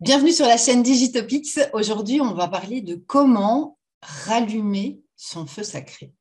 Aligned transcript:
Bienvenue 0.00 0.30
sur 0.30 0.46
la 0.46 0.56
chaîne 0.56 0.84
Digitopics. 0.84 1.58
Aujourd'hui, 1.72 2.20
on 2.20 2.32
va 2.32 2.46
parler 2.46 2.82
de 2.82 2.94
comment 2.94 3.78
rallumer 4.00 5.00
son 5.16 5.44
feu 5.44 5.64
sacré. 5.64 6.12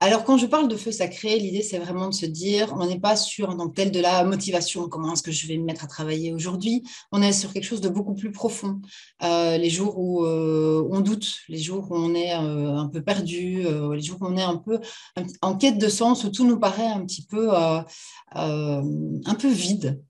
Alors, 0.00 0.22
quand 0.22 0.36
je 0.36 0.44
parle 0.44 0.68
de 0.68 0.76
feu 0.76 0.92
sacré, 0.92 1.38
l'idée, 1.38 1.62
c'est 1.62 1.78
vraiment 1.78 2.10
de 2.10 2.14
se 2.14 2.26
dire, 2.26 2.76
on 2.78 2.84
n'est 2.84 3.00
pas 3.00 3.16
sur 3.16 3.48
en 3.48 3.56
tant 3.56 3.70
que 3.70 3.74
tel 3.76 3.90
de 3.90 4.00
la 4.00 4.22
motivation, 4.22 4.86
comment 4.86 5.14
est-ce 5.14 5.22
que 5.22 5.32
je 5.32 5.46
vais 5.46 5.56
me 5.56 5.64
mettre 5.64 5.84
à 5.84 5.86
travailler 5.86 6.34
aujourd'hui. 6.34 6.82
On 7.10 7.22
est 7.22 7.32
sur 7.32 7.54
quelque 7.54 7.64
chose 7.64 7.80
de 7.80 7.88
beaucoup 7.88 8.14
plus 8.14 8.32
profond. 8.32 8.82
Euh, 9.22 9.56
les 9.56 9.70
jours 9.70 9.98
où 9.98 10.26
euh, 10.26 10.86
on 10.90 11.00
doute, 11.00 11.36
les 11.48 11.56
jours 11.58 11.90
où 11.90 11.96
on 11.96 12.14
est 12.14 12.34
euh, 12.34 12.76
un 12.76 12.88
peu 12.88 13.00
perdu, 13.00 13.62
les 13.62 14.02
jours 14.02 14.18
où 14.20 14.26
on 14.26 14.36
est 14.36 14.42
un 14.42 14.58
peu 14.58 14.78
en 15.40 15.56
quête 15.56 15.78
de 15.78 15.88
sens, 15.88 16.24
où 16.24 16.28
tout 16.28 16.46
nous 16.46 16.58
paraît 16.58 16.88
un 16.88 17.06
petit 17.06 17.24
peu, 17.24 17.48
un 17.54 17.86
peu 19.38 19.48
vide. 19.48 20.02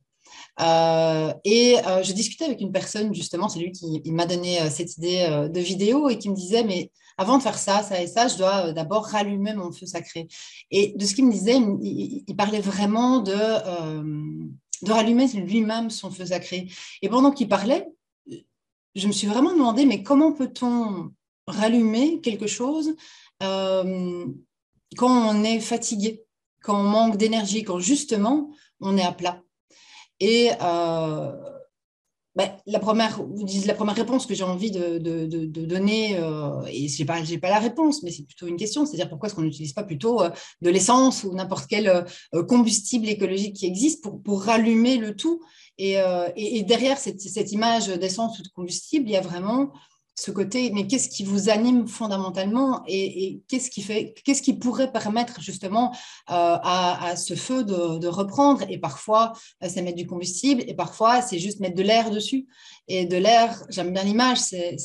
Euh, 0.61 1.35
et 1.45 1.79
euh, 1.87 2.03
je 2.03 2.13
discutais 2.13 2.45
avec 2.45 2.61
une 2.61 2.73
personne, 2.73 3.15
justement, 3.15 3.49
c'est 3.49 3.59
lui 3.59 3.73
qui 3.73 4.01
m'a 4.11 4.27
donné 4.27 4.61
euh, 4.63 4.71
cette 4.71 4.97
idée 4.97 5.49
de 5.53 5.61
vidéo 5.61 6.09
et 6.09 6.19
qui 6.19 6.31
me 6.31 6.35
disait, 6.35 6.65
mais 6.65 6.91
avant 7.19 7.39
de 7.39 7.43
faire 7.43 7.59
ça, 7.59 7.83
ça 7.83 8.01
et 8.01 8.07
ça, 8.07 8.29
je 8.29 8.37
dois 8.37 8.73
d'abord 8.73 9.07
rallumer 9.07 9.55
mon 9.55 9.73
feu 9.73 9.87
sacré. 9.87 10.29
Et 10.71 10.95
de 10.97 11.05
ce 11.05 11.15
qu'il 11.15 11.27
me 11.27 11.33
disait, 11.33 11.57
il, 11.57 12.37
parlait 12.37 12.61
vraiment 12.61 13.21
de, 13.21 13.33
de 14.83 14.93
rallumer 14.93 15.27
lui-même 15.29 15.91
son 15.91 16.11
feu 16.11 16.27
sacré. 16.27 16.69
Et 17.03 17.09
pendant 17.09 17.33
qu'il 17.33 17.49
parlait, 17.49 17.87
je 18.95 19.07
me 19.07 19.13
suis 19.13 19.27
vraiment 19.27 19.53
demandé, 19.53 19.87
mais 19.87 20.03
comment 20.03 20.33
peut-on 20.33 21.11
rallumer 21.47 22.21
quelque 22.21 22.47
chose 22.47 22.95
quand 23.41 24.25
on 25.01 25.45
est 25.45 25.61
fatigué, 25.61 26.23
quand 26.63 26.79
on 26.79 26.85
manque 26.85 27.17
d'énergie, 27.17 27.63
quand 27.63 27.79
justement 27.79 28.51
on 28.81 28.99
est 28.99 29.05
à 29.05 29.13
plat? 29.13 29.43
Et 30.21 30.51
euh, 30.61 31.33
ben, 32.35 32.51
la, 32.67 32.79
première, 32.79 33.21
la 33.67 33.75
première 33.75 33.95
réponse 33.95 34.27
que 34.27 34.35
j'ai 34.35 34.45
envie 34.45 34.71
de, 34.71 34.99
donner, 35.65 36.19
euh, 36.19 36.63
et 36.69 36.89
je 36.89 36.99
n'ai 36.99 37.07
pas, 37.07 37.21
pas, 37.41 37.51
la 37.51 37.59
réponse, 37.59 38.03
mais 38.03 38.11
c'est 38.11 38.25
plutôt 38.25 38.47
une 38.47 38.57
question, 38.57 38.85
c'est-à-dire 38.85 39.09
pourquoi 39.09 39.29
est-ce 39.29 39.35
qu'on 39.35 39.43
n'utilise 39.43 39.73
pas 39.73 39.85
plutôt 39.85 40.23
euh, 40.23 40.31
de 40.61 40.71
l'essence 40.71 41.25
ou 41.25 41.35
n'importe 41.35 41.67
quel 41.69 42.05
combustible 42.49 43.09
écologique 43.09 43.57
qui 43.57 43.67
existe 43.67 44.03
pour, 44.03 44.23
pour 44.23 44.43
rallumer 44.43 44.99
le 44.99 45.15
tout. 45.17 45.41
Et, 45.79 45.97
et, 46.37 46.63
derrière 46.63 46.97
cette, 46.97 47.21
cette 47.21 47.53
image 47.53 47.89
d'essence 47.89 48.39
ou 48.39 48.43
de 48.43 48.49
combustible, 48.49 49.09
il 49.09 49.13
y 49.13 49.17
a 49.17 49.21
vraiment 49.21 49.73
ce 50.19 50.31
côté, 50.31 50.71
mais 50.73 50.87
qu'est-ce 50.87 51.11
qui 51.11 51.25
vous 51.25 51.51
anime 51.51 51.87
fondamentalement 51.87 52.83
et, 52.87 53.43
qu'est-ce 53.49 53.71
qui 53.71 53.83
fait, 53.83 54.15
qu'est-ce 54.25 54.41
qui 54.41 54.55
pourrait 54.55 54.91
permettre 54.91 55.43
justement 55.43 55.93
euh, 56.31 56.57
à, 56.63 57.15
ce 57.17 57.35
feu 57.35 57.65
de, 57.65 58.07
reprendre? 58.09 58.63
Et 58.71 58.79
parfois, 58.79 59.35
euh, 59.63 59.69
c'est 59.69 59.83
mettre 59.83 59.99
du 59.99 60.07
combustible 60.07 60.65
et 60.67 60.75
parfois, 60.75 61.21
c'est 61.21 61.39
juste 61.39 61.61
mettre 61.61 61.77
de 61.77 61.83
l'air 61.83 62.11
dessus. 62.11 62.47
Et 62.89 63.05
de 63.05 63.17
l'air, 63.17 63.63
j'aime 63.69 63.93
bien 63.93 64.05
l'image, 64.05 64.39
c'est 64.39 64.77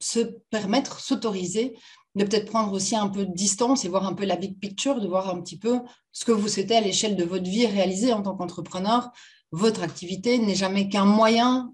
se 0.00 0.20
permettre, 0.50 0.98
s'autoriser 1.00 1.74
de 2.14 2.24
peut-être 2.24 2.50
prendre 2.50 2.72
aussi 2.72 2.96
un 2.96 3.08
peu 3.08 3.24
de 3.24 3.32
distance 3.32 3.84
et 3.84 3.88
voir 3.88 4.06
un 4.06 4.14
peu 4.14 4.24
la 4.24 4.36
big 4.36 4.58
picture, 4.58 5.00
de 5.00 5.08
voir 5.08 5.30
un 5.30 5.40
petit 5.40 5.58
peu 5.58 5.80
ce 6.10 6.24
que 6.24 6.32
vous 6.32 6.48
souhaitez 6.48 6.76
à 6.76 6.80
l'échelle 6.80 7.16
de 7.16 7.24
votre 7.24 7.48
vie 7.48 7.66
réaliser 7.66 8.12
en 8.12 8.22
tant 8.22 8.36
qu'entrepreneur. 8.36 9.10
Votre 9.52 9.82
activité 9.82 10.38
n'est 10.38 10.54
jamais 10.54 10.88
qu'un 10.88 11.04
moyen 11.04 11.72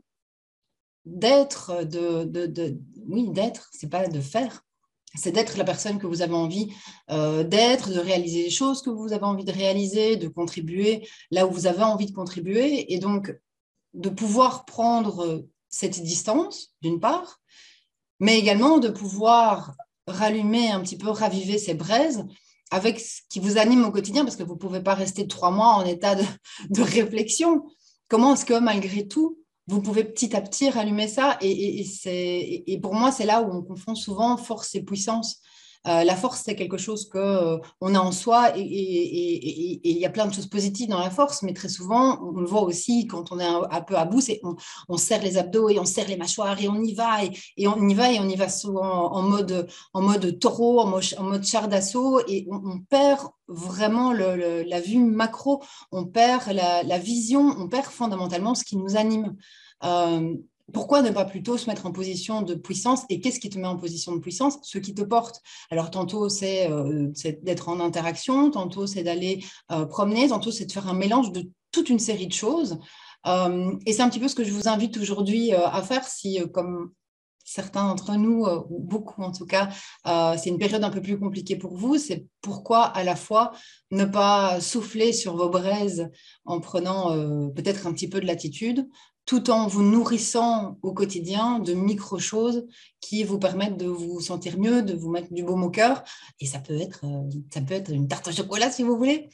d'être, 1.09 1.85
de, 1.85 2.25
de, 2.25 2.79
oui, 3.07 3.31
d'être, 3.31 3.69
c'est 3.73 3.89
pas 3.89 4.07
de 4.09 4.21
faire, 4.21 4.65
c'est 5.15 5.33
d'être 5.33 5.57
la 5.57 5.65
personne 5.65 5.99
que 5.99 6.07
vous 6.07 6.23
avez 6.23 6.35
envie 6.35 6.73
euh, 7.11 7.43
d'être, 7.43 7.91
de 7.91 7.99
réaliser 7.99 8.43
les 8.43 8.51
choses 8.51 8.83
que 8.83 8.91
vous 8.91 9.13
avez 9.13 9.25
envie 9.25 9.45
de 9.45 9.53
réaliser, 9.53 10.17
de 10.17 10.29
contribuer 10.29 11.09
là 11.31 11.47
où 11.47 11.51
vous 11.51 11.67
avez 11.67 11.83
envie 11.83 12.07
de 12.07 12.15
contribuer, 12.15 12.93
et 12.93 12.99
donc 12.99 13.35
de 13.95 14.11
pouvoir 14.11 14.65
prendre 14.67 15.47
cette 15.71 16.03
distance, 16.03 16.75
d'une 16.83 17.01
part, 17.01 17.41
mais 18.21 18.39
également 18.39 18.79
de 18.79 18.91
pouvoir 18.91 19.75
rallumer 20.07 20.71
un 20.71 20.81
petit 20.81 20.99
peu, 20.99 21.09
raviver 21.09 21.59
ces 21.59 21.75
braises 21.75 22.25
avec 22.71 23.01
ce 23.01 23.23
qui 23.31 23.41
vous 23.41 23.57
anime 23.57 23.85
au 23.87 23.91
quotidien, 23.91 24.25
parce 24.25 24.37
que 24.37 24.43
vous 24.43 24.55
ne 24.55 24.59
pouvez 24.59 24.83
pas 24.83 24.95
rester 24.95 25.27
trois 25.27 25.51
mois 25.51 25.75
en 25.75 25.85
état 25.87 26.15
de, 26.15 26.25
de 26.69 26.83
réflexion. 26.83 27.65
Comment 28.09 28.35
est-ce 28.35 28.45
que 28.45 28.59
malgré 28.59 29.09
tout, 29.09 29.39
vous 29.69 29.83
pouvez 29.83 30.03
petit 30.03 30.35
à 30.35 30.41
petit 30.41 30.71
rallumer 30.71 31.09
ça. 31.09 31.37
Et, 31.43 31.85
et, 32.67 32.81
pour 32.81 32.95
moi, 32.95 33.13
c'est 33.13 33.27
là 33.27 33.43
où 33.43 33.53
on 33.53 33.63
confond 33.63 33.95
souvent 33.95 34.37
force 34.39 34.75
et 34.75 34.83
puissance. 34.83 35.43
Euh, 35.87 36.05
la 36.05 36.17
force, 36.17 36.43
c'est 36.45 36.57
quelque 36.57 36.77
chose 36.77 37.09
qu'on 37.09 37.19
euh, 37.19 37.59
a 37.81 38.01
en 38.01 38.13
soi 38.13 38.57
et 38.57 38.63
il 38.63 39.97
y 39.97 40.05
a 40.05 40.11
plein 40.11 40.27
de 40.27 40.35
choses 40.35 40.49
positives 40.49 40.89
dans 40.89 40.99
la 40.99 41.11
force, 41.11 41.43
mais 41.43 41.53
très 41.53 41.69
souvent, 41.69 42.21
on 42.23 42.41
le 42.41 42.47
voit 42.47 42.63
aussi 42.63 43.07
quand 43.07 43.33
on 43.33 43.39
est 43.39 43.45
un, 43.45 43.81
peu 43.83 43.97
à 43.97 44.05
bout, 44.05 44.23
on, 44.89 44.97
serre 44.97 45.23
les 45.23 45.39
abdos 45.39 45.71
et 45.71 45.79
on 45.79 45.85
serre 45.85 46.09
les 46.09 46.17
mâchoires 46.17 46.61
et 46.61 46.69
on 46.69 46.83
y 46.83 46.95
va 46.95 47.25
et, 47.25 47.69
on 47.69 47.89
y 47.89 47.95
va 47.95 48.13
et 48.13 48.19
on 48.19 48.29
y 48.29 48.37
va 48.37 48.49
souvent 48.49 49.13
en 49.13 49.23
mode, 49.23 49.69
en 49.95 50.03
taureau, 50.33 50.81
en 50.81 50.87
mode, 50.87 51.05
en 51.17 51.23
mode 51.23 51.45
char 51.45 51.69
d'assaut 51.69 52.21
et 52.27 52.47
on, 52.51 52.81
perd 52.81 53.21
vraiment 53.47 54.13
la 54.13 54.81
vue 54.81 54.99
macro, 54.99 55.63
on 55.93 56.07
perd 56.07 56.51
la, 56.53 56.99
vision, 56.99 57.55
on 57.59 57.69
perd 57.69 57.87
fondamentalement 57.87 58.55
ce 58.55 58.65
qui 58.65 58.77
nous 58.77 58.97
anime. 58.97 59.37
Euh, 59.85 60.35
pourquoi 60.73 61.03
ne 61.03 61.11
pas 61.11 61.25
plutôt 61.25 61.57
se 61.57 61.69
mettre 61.69 61.87
en 61.87 61.93
position 61.93 62.43
de 62.43 62.55
puissance 62.55 63.03
Et 63.09 63.21
qu'est-ce 63.21 63.41
qui 63.41 63.49
te 63.49 63.59
met 63.59 63.67
en 63.67 63.77
position 63.77 64.13
de 64.15 64.21
puissance? 64.21 64.59
Ce 64.63 64.79
qui 64.79 64.95
te 64.95 65.03
porte. 65.03 65.41
Alors, 65.71 65.91
tantôt, 65.91 66.29
c'est 66.29 66.71
euh, 66.71 67.11
d'être 67.43 67.69
en 67.69 67.81
interaction, 67.81 68.51
tantôt, 68.51 68.87
c'est 68.87 69.03
d'aller 69.03 69.45
euh, 69.73 69.87
promener, 69.87 70.29
tantôt, 70.29 70.51
c'est 70.51 70.67
de 70.67 70.73
faire 70.73 70.89
un 70.89 70.95
mélange 70.95 71.33
de 71.33 71.49
toute 71.73 71.89
une 71.89 71.99
série 71.99 72.27
de 72.27 72.33
choses. 72.33 72.79
Euh, 73.27 73.73
et 73.87 73.93
c'est 73.93 74.03
un 74.03 74.09
petit 74.09 74.21
peu 74.21 74.29
ce 74.29 74.35
que 74.35 74.45
je 74.45 74.53
vous 74.53 74.69
invite 74.69 74.97
aujourd'hui 74.99 75.53
à 75.53 75.83
faire 75.83 76.05
si, 76.05 76.41
comme 76.53 76.93
certains 77.49 77.89
d'entre 77.89 78.15
nous, 78.17 78.47
ou 78.71 78.79
beaucoup 78.79 79.23
en 79.23 79.33
tout 79.33 79.47
cas, 79.47 79.69
c'est 80.05 80.51
une 80.51 80.59
période 80.59 80.85
un 80.85 80.91
peu 80.91 81.01
plus 81.01 81.19
compliquée 81.19 81.57
pour 81.57 81.77
vous. 81.77 81.99
C'est 81.99 82.27
pourquoi 82.41 82.85
à 82.85 83.05
la 83.05 83.17
fois 83.17 83.53
ne 83.91 84.05
pas 84.05 84.61
souffler 84.61 85.13
sur 85.13 85.37
vos 85.37 85.49
braises 85.49 86.09
en 86.45 86.61
prenant 86.61 87.11
peut-être 87.53 87.87
un 87.87 87.93
petit 87.93 88.09
peu 88.09 88.21
de 88.21 88.27
latitude, 88.27 88.87
tout 89.29 89.51
en 89.51 89.67
vous 89.67 89.83
nourrissant 89.83 90.79
au 90.81 90.95
quotidien 90.95 91.59
de 91.59 91.75
micro-choses 91.75 92.67
qui 92.99 93.25
vous 93.25 93.39
permettent 93.39 93.77
de 93.77 93.85
vous 93.85 94.21
sentir 94.21 94.59
mieux, 94.59 94.81
de 94.81 94.95
vous 94.95 95.11
mettre 95.11 95.31
du 95.35 95.45
baume 95.45 95.65
au 95.65 95.71
cœur. 95.71 96.03
Et 96.41 96.47
ça 96.47 96.61
peut 96.61 96.81
être, 96.81 97.05
euh, 97.05 97.29
ça 97.53 97.61
peut 97.61 97.75
être 97.75 97.93
une 97.93 98.09
tarte 98.09 98.29
au 98.29 98.33
chocolat 98.33 98.71
si 98.71 98.83
vous 98.83 98.97
voulez. 98.97 99.29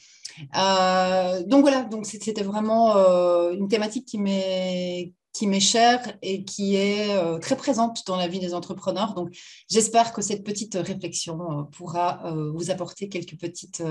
Euh, 0.57 1.43
donc 1.43 1.61
voilà, 1.61 1.83
donc 1.83 2.05
c'était 2.05 2.43
vraiment 2.43 2.97
euh, 2.97 3.53
une 3.53 3.69
thématique 3.69 4.05
qui 4.05 4.17
m'est 4.17 5.13
qui 5.35 5.47
m'est 5.47 5.59
chère 5.59 6.17
et 6.21 6.45
qui 6.45 6.77
est 6.77 7.39
très 7.41 7.57
présente 7.57 8.07
dans 8.07 8.15
la 8.15 8.29
vie 8.29 8.39
des 8.39 8.53
entrepreneurs. 8.53 9.13
Donc, 9.15 9.35
j'espère 9.69 10.13
que 10.13 10.21
cette 10.21 10.45
petite 10.45 10.75
réflexion 10.75 11.65
pourra 11.73 12.33
vous 12.53 12.71
apporter 12.71 13.09
quelques 13.09 13.37
petites, 13.37 13.83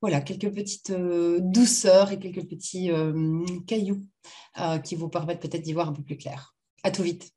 voilà, 0.00 0.20
quelques 0.20 0.52
petites 0.52 0.92
douceurs 0.92 2.10
et 2.10 2.18
quelques 2.18 2.48
petits 2.48 2.90
cailloux 3.66 4.04
qui 4.82 4.96
vous 4.96 5.08
permettent 5.08 5.40
peut-être 5.40 5.62
d'y 5.62 5.72
voir 5.72 5.88
un 5.88 5.92
peu 5.92 6.02
plus 6.02 6.16
clair. 6.16 6.54
À 6.82 6.90
tout 6.90 7.02
vite. 7.02 7.32